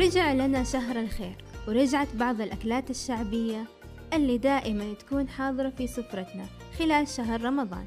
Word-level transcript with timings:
رجع 0.00 0.32
لنا 0.32 0.64
شهر 0.64 1.00
الخير 1.00 1.34
ورجعت 1.68 2.08
بعض 2.14 2.40
الأكلات 2.40 2.90
الشعبية 2.90 3.64
اللي 4.12 4.38
دائما 4.38 4.94
تكون 4.94 5.28
حاضرة 5.28 5.72
في 5.78 5.86
سفرتنا 5.86 6.44
خلال 6.78 7.08
شهر 7.08 7.42
رمضان. 7.42 7.84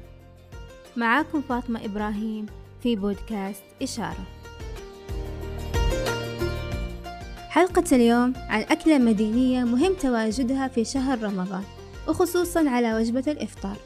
معاكم 0.96 1.42
فاطمة 1.42 1.84
إبراهيم 1.84 2.46
في 2.82 2.96
بودكاست 2.96 3.62
إشارة. 3.82 4.24
حلقة 7.48 7.84
اليوم 7.92 8.32
عن 8.36 8.60
أكلة 8.60 8.98
مدينية 8.98 9.64
مهم 9.64 9.94
تواجدها 9.94 10.68
في 10.68 10.84
شهر 10.84 11.22
رمضان 11.22 11.64
وخصوصا 12.08 12.70
على 12.70 12.94
وجبة 12.94 13.24
الإفطار 13.32 13.76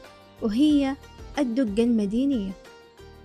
وهي 0.41 0.95
الدقة 1.39 1.83
المدينية. 1.83 2.51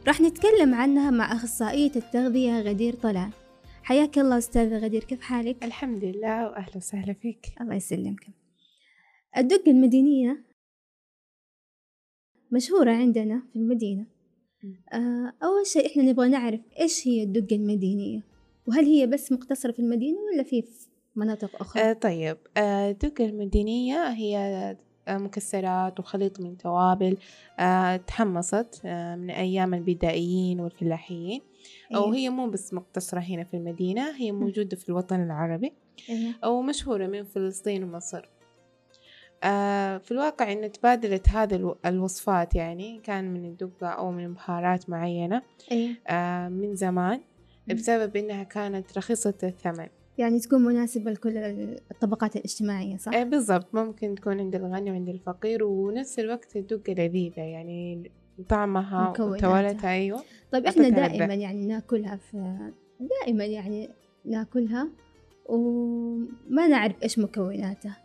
راح 0.07 0.21
نتكلم 0.21 0.74
عنها 0.74 1.10
مع 1.10 1.32
أخصائية 1.32 1.93
التغذية 1.96 2.60
غدير 2.60 2.95
طلال. 2.95 3.30
حياك 3.84 4.19
الله 4.19 4.38
أستاذة 4.38 4.79
غدير 4.79 5.05
كيف 5.05 5.20
حالك؟ 5.20 5.65
الحمد 5.65 6.05
لله 6.05 6.47
وأهلا 6.47 6.77
وسهلا 6.77 7.12
فيك. 7.12 7.47
الله 7.61 7.74
يسلمك 7.74 8.27
الدقة 9.37 9.71
المدينية 9.71 10.45
مشهورة 12.52 12.90
عندنا 12.90 13.43
في 13.52 13.59
المدينة. 13.59 14.07
آه 14.93 15.32
أول 15.43 15.66
شيء 15.66 15.87
إحنا 15.87 16.02
نبغى 16.02 16.29
نعرف 16.29 16.60
إيش 16.80 17.09
هي 17.09 17.23
الدقة 17.23 17.57
المدينية 17.57 18.21
وهل 18.68 18.85
هي 18.85 19.07
بس 19.07 19.32
مقتصرة 19.32 19.73
في 19.73 19.79
المدينة 19.79 20.18
ولا 20.18 20.43
في 20.43 20.65
مناطق 21.16 21.60
أخرى؟ 21.60 21.82
آه 21.82 21.93
طيب. 21.93 22.37
آه 22.57 22.90
الدقة 22.90 23.24
المدينية 23.24 24.09
هي 24.09 24.37
آه 25.09 25.18
مكسرات 25.18 26.01
وخليط 26.01 26.40
من 26.40 26.57
توابل 26.57 27.16
آه 27.59 27.96
تحمصت 27.96 28.80
آه 28.85 29.16
من 29.16 29.30
أيام 29.30 29.74
البدائيين 29.74 30.60
والفلاحيين 30.60 31.40
أو 31.95 32.04
أيوة. 32.04 32.16
هي 32.16 32.30
مو 32.30 32.51
بس 32.51 32.74
مقتصرة 32.74 33.20
هنا 33.20 33.45
في 33.45 33.54
المدينة 33.57 34.16
هي 34.16 34.32
موجودة 34.32 34.76
في 34.76 34.88
الوطن 34.88 35.23
العربي 35.23 35.73
أيوة. 36.10 36.32
أو 36.45 36.62
مشهورة 36.62 37.06
من 37.06 37.24
فلسطين 37.24 37.84
ومصر 37.84 38.29
آه 39.45 39.98
في 39.98 40.12
الواقع 40.12 40.52
إن 40.52 40.73
تبادلت 40.73 41.29
هذه 41.29 41.54
الو- 41.54 41.76
الوصفات 41.87 42.54
يعني 42.54 43.01
كان 43.04 43.34
من 43.34 43.45
الدقة 43.45 43.87
أو 43.87 44.10
من 44.10 44.34
بهارات 44.34 44.90
معينة 44.90 45.43
أيوة. 45.73 45.95
آه 46.09 46.48
من 46.48 46.74
زمان. 46.74 47.21
بسبب 47.68 48.16
إنها 48.16 48.43
كانت 48.43 48.99
رخيصة 48.99 49.34
الثمن 49.43 49.87
يعني 50.18 50.40
تكون 50.40 50.62
مناسبة 50.65 51.10
لكل 51.10 51.38
الطبقات 51.90 52.37
الاجتماعية 52.37 52.96
صح؟ 52.96 53.23
بالضبط 53.23 53.74
ممكن 53.74 54.15
تكون 54.15 54.40
عند 54.40 54.54
الغني 54.54 54.90
وعند 54.90 55.09
الفقير 55.09 55.65
ونفس 55.65 56.18
الوقت 56.18 56.56
الدقة 56.56 56.93
لذيذة 56.93 57.40
يعني 57.40 58.10
طعمها. 58.49 59.09
وتوالتها 59.21 59.90
أيوة 59.90 60.23
طيب 60.52 60.66
إحنا 60.66 60.88
دائما. 60.88 61.35
يعني 61.35 61.66
ناكلها 61.66 62.16
في 62.16 62.59
دائما 63.01 63.45
يعني 63.45 63.90
ناكلها 64.25 64.88
وما 65.47 66.69
نعرف 66.69 67.03
إيش 67.03 67.19
مكوناتها 67.19 67.97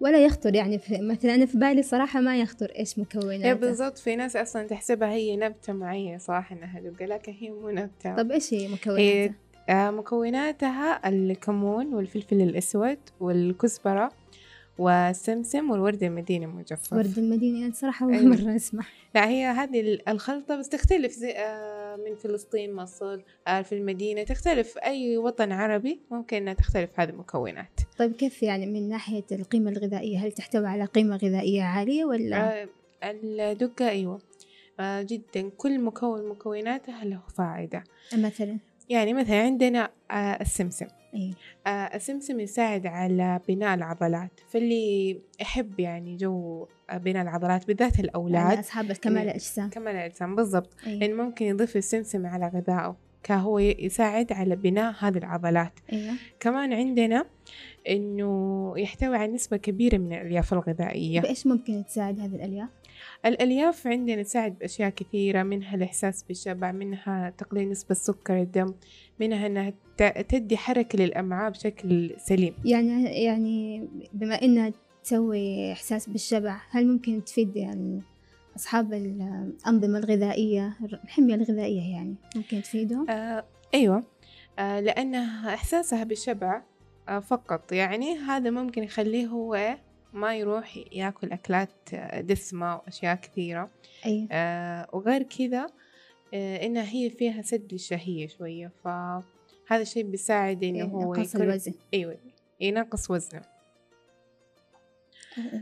ولا 0.00 0.24
يخطر 0.24 0.54
يعني 0.54 0.78
في 0.78 1.00
مثلا 1.00 1.34
أنا 1.34 1.46
في 1.46 1.58
بالي 1.58 1.82
صراحة 1.82 2.20
ما 2.20 2.40
يخطر 2.40 2.72
إيش 2.78 2.98
مكوناتها 2.98 3.54
بالضبط 3.54 3.98
في 3.98 4.16
ناس 4.16 4.36
أصلا 4.36 4.66
تحسبها 4.66 5.10
هي 5.10 5.36
نبتة 5.36 5.72
معينة 5.72 6.18
صح 6.18 6.52
إنها 6.52 6.80
دقة 6.80 7.06
لكن 7.06 7.32
هي 7.32 7.50
مو 7.50 7.70
نبتة 7.70 8.16
طب 8.16 8.30
إيش 8.30 8.54
هي 8.54 8.68
مكوناتها؟ 8.68 9.34
آه، 9.68 9.90
مكوناتها 9.90 11.08
الكمون 11.08 11.94
والفلفل 11.94 12.40
الأسود 12.40 12.98
والكزبرة 13.20 14.12
والسمسم 14.78 15.70
والورد 15.70 16.02
المديني 16.02 16.44
المجفف 16.44 16.92
ورد 16.92 17.18
المدينة 17.18 17.60
يعني 17.60 17.72
صراحة 17.72 18.06
أول 18.06 18.14
أيوة. 18.14 18.26
مرة 18.44 18.56
أسمع. 18.56 18.84
لا 19.14 19.28
هي 19.28 19.44
هذه 19.44 19.80
ال- 19.80 20.08
الخلطة 20.08 20.56
بس 20.56 20.68
تختلف 20.68 21.12
زي 21.12 21.30
آه، 21.30 21.96
من 21.96 22.14
فلسطين 22.16 22.74
مصر 22.74 23.20
آه، 23.48 23.62
في 23.62 23.74
المدينة 23.74 24.22
تختلف. 24.22 24.78
أي 24.78 25.16
وطن 25.16 25.52
عربي 25.52 26.00
ممكن 26.10 26.36
إنها 26.36 26.54
تختلف 26.54 26.90
هذه 27.00 27.10
المكونات. 27.10 27.80
طيب 27.98 28.12
كيف 28.12 28.42
يعني 28.42 28.66
من 28.66 28.88
ناحية 28.88 29.24
القيمة 29.32 29.70
الغذائية؟ 29.70 30.18
هل 30.18 30.32
تحتوي 30.32 30.66
على 30.66 30.84
قيمة 30.84 31.16
غذائية 31.16 31.62
عالية 31.62 32.04
ولا؟ 32.04 32.62
آه، 32.62 32.68
الدقة 33.04 33.88
أيوة. 33.88 34.18
جدا. 34.80 35.48
كل 35.56 35.80
مكون 35.80 36.28
مكوناتها 36.28 37.04
له 37.04 37.20
فائدة. 37.38 37.84
مثلا؟ 38.14 38.58
يعني 38.88 39.14
مثلا 39.14 39.42
عندنا 39.42 39.90
السمسم. 40.40 40.86
إيه 41.16 41.32
آه، 41.66 41.96
السمسم 41.96 42.40
يساعد 42.40 42.86
على 42.86 43.40
بناء 43.48 43.74
العضلات 43.74 44.40
فاللي 44.48 45.20
يحب 45.40 45.80
يعني 45.80 46.16
جو 46.16 46.66
بناء 46.94 47.22
العضلات 47.22 47.66
بالذات 47.66 47.94
يعني 47.94 48.08
الأولاد 48.08 48.58
أصحاب 48.58 48.92
كمال 48.92 49.16
إيه. 49.16 49.24
الأجسام 49.24 49.70
كمال 49.70 49.96
الأجسام 49.96 50.36
بالضبط 50.36 50.74
إيه. 50.86 50.98
لأن 50.98 51.16
ممكن 51.16 51.46
يضيف 51.46 51.76
السمسم 51.76 52.26
على 52.26 52.46
غذائه 52.46 52.96
كهو 53.22 53.58
يساعد 53.58 54.32
على 54.32 54.56
بناء 54.56 54.94
هذه 54.98 55.18
العضلات 55.18 55.72
أيوة 55.92 56.14
كمان 56.40 56.72
عندنا 56.72 57.24
إنه 57.88 58.72
يحتوي 58.76 59.16
على 59.16 59.32
نسبة 59.32 59.56
كبيرة 59.56 59.98
من 59.98 60.12
الألياف 60.12 60.52
الغذائية 60.52 61.20
بإيش 61.20 61.46
ممكن 61.46 61.84
تساعد 61.88 62.20
هذه 62.20 62.34
الألياف؟ 62.34 62.68
الألياف 63.26 63.86
عندنا 63.86 64.22
تساعد 64.22 64.58
بأشياء 64.58 64.90
كثيرة 64.90 65.42
منها 65.42 65.74
الإحساس 65.74 66.22
بالشبع 66.22 66.72
منها 66.72 67.30
تقليل 67.38 67.70
نسبة 67.70 67.94
سكر 67.94 68.40
الدم 68.42 68.74
منها 69.20 69.46
أنها 69.46 69.72
تدي 70.28 70.56
حركة 70.56 70.98
للأمعاء 70.98 71.50
بشكل 71.50 72.14
سليم 72.18 72.54
يعني 72.64 73.04
يعني 73.24 73.88
بما 74.12 74.42
إنها 74.42 74.72
تسوي 75.04 75.72
إحساس 75.72 76.08
بالشبع 76.08 76.60
هل 76.70 76.86
ممكن 76.86 77.24
تفيد 77.24 77.56
يعني 77.56 78.02
أصحاب 78.56 78.92
الأنظمة 78.92 79.98
الغذائية 79.98 80.76
الحمية 81.04 81.34
الغذائية 81.34 81.92
يعني 81.92 82.14
ممكن 82.36 82.62
تفيدهم؟ 82.62 83.10
آه 83.10 83.44
أيوة 83.74 84.04
آه 84.58 84.80
لأنها 84.80 85.54
إحساسها 85.54 86.04
بالشبع 86.04 86.62
آه 87.08 87.18
فقط 87.18 87.72
يعني 87.72 88.14
هذا 88.16 88.50
ممكن 88.50 88.82
يخليه 88.82 89.26
هو؟ 89.26 89.76
ما 90.16 90.36
يروح 90.36 90.76
ياكل 90.92 91.32
أكلات 91.32 91.94
دسمة 92.20 92.76
وأشياء 92.76 93.14
كثيرة. 93.16 93.70
أي. 94.06 94.28
آه 94.32 94.88
وغير 94.92 95.22
كذا 95.22 95.66
آه 96.34 96.66
إنها 96.66 96.82
هي 96.92 97.10
فيها 97.10 97.42
سد 97.42 97.72
للشهية 97.72 98.26
شوية. 98.28 98.70
فهذا 98.84 99.82
الشيء 99.82 100.02
بيساعد 100.04 100.64
إنه 100.64 100.84
هو 100.84 101.14
نقص 101.14 101.34
يكون- 101.34 101.42
الوزن. 101.46 101.74
أيوة 101.94 102.16
ينقص 102.60 103.10
وزنه. 103.10 103.42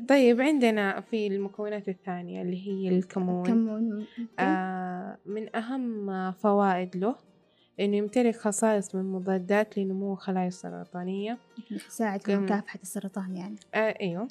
طيب 0.08 0.40
عندنا 0.40 1.00
في 1.00 1.26
المكونات 1.26 1.88
الثانية 1.88 2.42
اللي 2.42 2.66
هي 2.68 2.88
الكمون. 2.88 3.46
كمون 3.46 3.82
ممكن. 3.98 4.26
آه 4.38 5.18
من 5.26 5.56
أهم 5.56 6.32
فوائد 6.32 6.96
له 6.96 7.16
إنه 7.80 7.96
يمتلك 7.96 8.36
خصائص 8.36 8.94
من 8.94 9.12
مضادات 9.12 9.78
لنمو 9.78 10.12
الخلايا 10.12 10.48
السرطانية. 10.48 11.38
يساعد 11.70 12.22
في 12.22 12.36
مكافحة 12.36 12.78
السرطان 12.82 13.36
يعني. 13.36 13.56
آه 13.74 13.94
أيوه. 14.00 14.28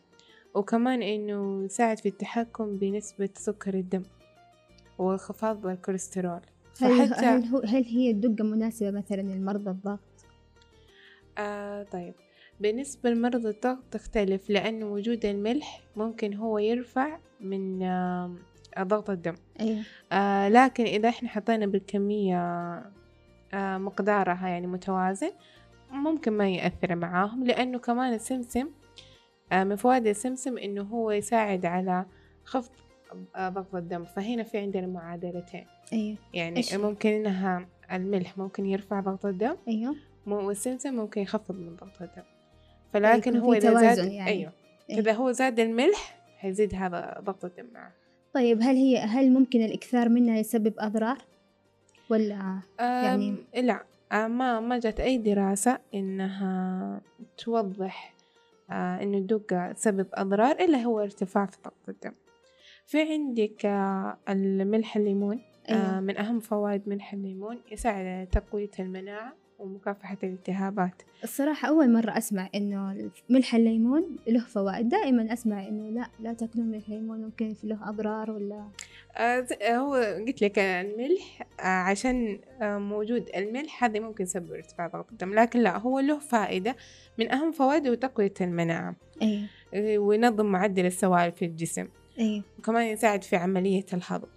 وكمان 0.55 1.01
إنه 1.01 1.63
يساعد 1.65 1.99
في 1.99 2.09
التحكم 2.09 2.77
بنسبة 2.77 3.29
سكر 3.37 3.73
الدم 3.73 4.03
وانخفاض 4.97 5.67
الكوليسترول. 5.67 6.41
هل, 6.81 7.13
هل, 7.13 7.45
هو 7.45 7.59
هل 7.59 7.83
هي 7.83 8.11
الدقة 8.11 8.43
مناسبة 8.43 8.91
مثلا 8.91 9.21
للمرضى 9.21 9.69
الضغط؟ 9.69 9.99
آه 11.37 11.83
طيب. 11.83 12.13
بالنسبة 12.59 13.09
لمرضى 13.09 13.49
الضغط 13.49 13.83
تختلف 13.91 14.49
لأن 14.49 14.83
وجود 14.83 15.25
الملح 15.25 15.81
ممكن 15.95 16.33
هو 16.33 16.57
يرفع 16.57 17.19
من 17.41 17.83
آه 17.83 18.35
ضغط 18.79 19.09
الدم. 19.09 19.35
أيوة. 19.59 19.83
آه 20.11 20.49
لكن 20.49 20.83
إذا 20.83 21.09
إحنا 21.09 21.29
حطينا 21.29 21.65
بالكمية 21.65 22.73
مقدارها 23.55 24.47
يعني 24.47 24.67
متوازن 24.67 25.31
ممكن 25.91 26.31
ما 26.33 26.49
يأثر 26.49 26.95
معاهم 26.95 27.45
لأنه 27.45 27.79
كمان 27.79 28.13
السمسم 28.13 28.69
آه 29.51 29.63
من 29.63 29.75
فوائد 29.75 30.07
السمسم 30.07 30.57
إنه 30.57 30.81
هو 30.81 31.11
يساعد 31.11 31.65
على 31.65 32.05
خفض 32.43 32.71
آه 33.35 33.49
ضغط 33.49 33.75
الدم 33.75 34.05
فهنا 34.05 34.43
في 34.43 34.57
عندنا 34.57 34.87
معادلتين 34.87 35.65
أيوة 35.93 36.17
يعني 36.33 36.57
إيش؟ 36.57 36.73
ممكن 36.73 37.09
إنها 37.09 37.65
الملح 37.91 38.37
ممكن 38.37 38.65
يرفع 38.65 38.99
ضغط 38.99 39.25
الدم 39.25 39.55
أيوة 39.67 39.95
مو- 40.25 40.47
والسمسم 40.47 40.95
ممكن 40.95 41.21
يخفض 41.21 41.55
من 41.55 41.75
ضغط 41.75 42.01
الدم 42.01 42.23
فلكن 42.93 43.35
يكون 43.35 43.45
هو 43.45 43.53
إذا 43.53 43.93
زاد 43.95 44.11
يعني. 44.11 44.29
أيوه 44.29 44.51
إيه. 44.89 44.99
إذا 44.99 45.13
هو 45.13 45.31
زاد 45.31 45.59
الملح 45.59 46.19
حيزيد 46.37 46.75
هذا 46.75 47.21
ضغط 47.23 47.45
الدم 47.45 47.65
معه 47.73 47.91
طيب 48.33 48.59
هل 48.61 48.75
هي 48.75 48.97
هل 48.99 49.31
ممكن 49.31 49.61
الإكثار 49.61 50.09
منها 50.09 50.37
يسبب 50.39 50.73
أضرار؟ 50.79 51.17
ولا 52.09 52.59
يعني- 52.79 53.35
لا. 53.55 53.83
أه، 54.11 54.27
ما 54.27 54.59
ما 54.59 54.79
جت 54.79 54.99
أي 54.99 55.17
دراسة 55.17 55.79
إنها 55.93 57.01
توضح 57.37 58.13
آه، 58.71 59.03
إنه 59.03 59.17
الدقة 59.17 59.71
تسبب 59.71 60.07
أضرار 60.13 60.51
إلا 60.51 60.77
هو 60.77 60.99
ارتفاع 60.99 61.45
في 61.45 61.57
ضغط 61.65 61.89
الدم. 61.89 62.11
في 62.85 63.01
عندك 63.01 63.65
آه، 63.65 64.17
الملح 64.29 64.95
الليمون 64.97 65.41
أيوة. 65.69 65.99
من 65.99 66.17
أهم 66.17 66.39
فوائد 66.39 66.89
ملح 66.89 67.13
الليمون 67.13 67.59
يساعد 67.71 68.05
على 68.05 68.27
تقوية 68.31 68.69
المناعة 68.79 69.33
ومكافحة 69.63 70.17
الالتهابات. 70.23 71.01
الصراحة 71.23 71.67
أول 71.67 71.93
مرة 71.93 72.17
أسمع 72.17 72.49
إنه 72.55 73.09
ملح 73.29 73.55
الليمون 73.55 74.17
له 74.27 74.39
فوائد. 74.45 74.89
دائما 74.89 75.33
أسمع 75.33 75.67
إنه 75.67 75.89
لا 75.89 76.07
لا 76.19 76.33
تاكلون 76.33 76.67
ملح 76.67 76.87
الليمون 76.87 77.21
ممكن 77.21 77.55
له 77.63 77.89
أضرار 77.89 78.31
ولا؟ 78.31 78.67
آه 79.17 79.47
هو 79.63 79.93
قلت 80.27 80.41
لك 80.41 80.59
الملح 80.59 81.47
آه 81.59 81.63
عشان 81.63 82.39
آه 82.61 82.77
موجود 82.77 83.29
الملح 83.35 83.83
هذا 83.83 83.99
ممكن 83.99 84.23
يسبب 84.23 84.51
ارتفاع 84.51 84.87
ضغط 84.87 85.11
الدم 85.11 85.33
لكن 85.33 85.59
لا 85.59 85.77
هو 85.77 85.99
له 85.99 86.19
فائدة 86.19 86.75
من 87.19 87.31
أهم 87.31 87.51
فوائده 87.51 87.95
تقوية 87.95 88.33
المناعة. 88.41 88.95
أيه. 89.21 89.97
وينظم 89.97 90.45
معدل 90.45 90.85
السوائل 90.85 91.31
في 91.31 91.45
الجسم. 91.45 91.87
أيه. 92.19 92.41
وكمان 92.59 92.87
يساعد 92.87 93.23
في 93.23 93.35
عملية 93.35 93.85
الهضم. 93.93 94.27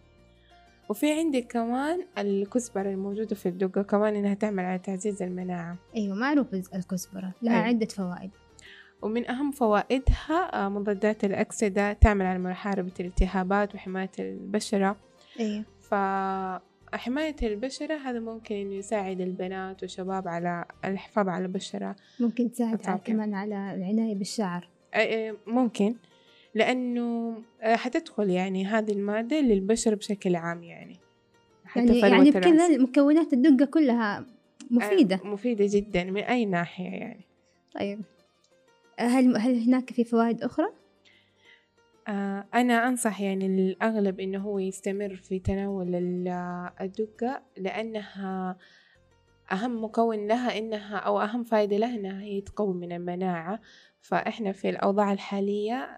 وفي 0.88 1.12
عندك 1.12 1.46
كمان 1.46 2.06
الكزبرة 2.18 2.90
الموجودة 2.90 3.36
في 3.36 3.48
الدقة 3.48 3.82
كمان 3.82 4.14
إنها 4.14 4.34
تعمل 4.34 4.64
على 4.64 4.78
تعزيز 4.78 5.22
المناعة. 5.22 5.76
أيوة 5.96 6.16
معروف 6.16 6.54
الكزبرة 6.54 7.32
لها 7.42 7.54
أيوة. 7.54 7.66
عدة 7.66 7.86
فوائد. 7.86 8.30
ومن 9.02 9.30
أهم 9.30 9.50
فوائدها 9.50 10.68
مضادات 10.68 11.24
الأكسدة 11.24 11.92
تعمل 11.92 12.26
على 12.26 12.38
محاربة 12.38 12.92
الالتهابات 13.00 13.74
وحماية 13.74 14.10
البشرة. 14.18 14.96
أيوة. 15.40 15.64
فحماية 15.80 17.36
البشرة 17.42 17.94
هذا 17.94 18.20
ممكن 18.20 18.54
إنه 18.54 18.74
يساعد 18.74 19.20
البنات 19.20 19.82
والشباب 19.82 20.28
على 20.28 20.64
الحفاظ 20.84 21.28
على 21.28 21.44
البشرة. 21.44 21.96
ممكن 22.20 22.52
تساعد 22.52 22.86
على 22.86 23.00
كمان 23.04 23.34
على 23.34 23.74
العناية 23.74 24.14
بالشعر. 24.14 24.68
ممكن. 25.46 25.94
لأنه 26.56 27.42
حتدخل 27.62 28.30
يعني 28.30 28.66
هذه 28.66 28.92
المادة 28.92 29.40
للبشرة 29.40 29.94
بشكل 29.94 30.36
عام 30.36 30.62
يعني. 30.62 30.96
حتى 31.64 31.98
يعني, 31.98 32.14
يعني 32.14 32.30
بكذا 32.30 32.78
مكونات 32.78 33.32
الدقة 33.32 33.66
كلها 33.66 34.26
مفيدة. 34.70 35.20
مفيدة 35.24 35.66
جدا 35.68 36.04
من 36.04 36.22
أي 36.22 36.44
ناحية 36.44 36.88
يعني. 36.88 37.24
طيب. 37.74 38.00
هل 38.98 39.36
هل 39.36 39.58
هناك 39.58 39.92
في 39.92 40.04
فوائد 40.04 40.42
أخرى؟ 40.42 40.66
آه 42.08 42.44
أنا 42.54 42.88
أنصح 42.88 43.20
يعني 43.20 43.46
الأغلب 43.46 44.20
إنه 44.20 44.38
هو 44.38 44.58
يستمر 44.58 45.16
في 45.16 45.38
تناول 45.38 45.94
الدقة 46.80 47.42
لأنها 47.56 48.56
أهم 49.52 49.84
مكون 49.84 50.26
لها 50.26 50.58
إنها 50.58 50.96
أو 50.96 51.20
أهم 51.20 51.44
فائدة 51.44 51.76
لها 51.76 51.96
إنها 51.96 52.22
هي 52.22 52.40
تقوي 52.40 52.74
من 52.74 52.92
المناعة. 52.92 53.60
فإحنا 54.08 54.52
في 54.52 54.68
الأوضاع 54.68 55.12
الحالية 55.12 55.88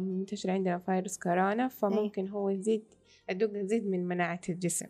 منتشر 0.00 0.50
عندنا 0.50 0.78
فيروس 0.78 1.18
كورونا 1.18 1.68
فممكن 1.68 2.28
هو 2.28 2.50
يزيد 2.50 2.84
الدقة 3.30 3.58
يزيد 3.58 3.86
من 3.86 4.08
مناعة 4.08 4.40
الجسم. 4.48 4.86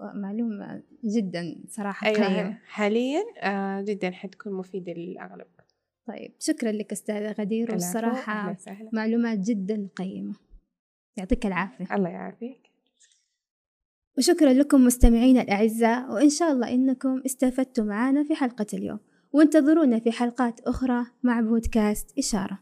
معلومة 0.00 0.82
جدا 1.04 1.62
صراحة 1.68 2.06
أيوة 2.06 2.26
قيمة. 2.26 2.58
حاليا 2.66 3.24
آه 3.38 3.80
جدا 3.80 4.10
حتكون 4.10 4.52
مفيدة 4.52 4.92
للأغلب. 4.92 5.46
طيب 6.06 6.34
شكرا 6.38 6.72
لك 6.72 6.92
أستاذة 6.92 7.32
غدير 7.32 7.72
والصراحة 7.72 8.56
معلومات 8.92 9.38
جدا 9.38 9.88
قيمة. 9.96 10.34
يعطيك 11.16 11.46
العافية. 11.46 11.94
الله 11.94 12.08
يعافيك. 12.08 12.70
وشكرا 14.18 14.52
لكم 14.52 14.84
مستمعينا 14.84 15.42
الأعزاء 15.42 16.12
وإن 16.12 16.28
شاء 16.28 16.52
الله 16.52 16.74
إنكم 16.74 17.22
استفدتوا 17.26 17.84
معنا 17.84 18.24
في 18.24 18.34
حلقة 18.34 18.66
اليوم. 18.74 18.98
وانتظرونا 19.34 19.98
في 19.98 20.12
حلقات 20.12 20.60
أخرى 20.60 21.06
مع 21.22 21.40
بودكاست 21.40 22.18
إشارة. 22.18 22.58